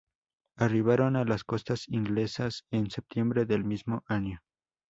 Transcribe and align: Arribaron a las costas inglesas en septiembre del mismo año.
Arribaron 0.57 1.15
a 1.15 1.25
las 1.25 1.43
costas 1.43 1.87
inglesas 1.87 2.65
en 2.71 2.89
septiembre 2.89 3.45
del 3.45 3.63
mismo 3.63 4.01
año. 4.07 4.39